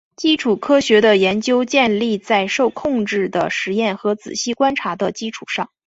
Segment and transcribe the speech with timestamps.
[0.15, 5.69] 基础科学的研究建立在受控制的实验和仔细观察的基础上。